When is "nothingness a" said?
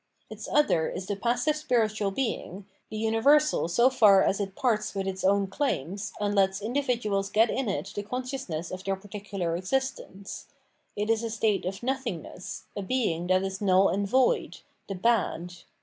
11.83-12.81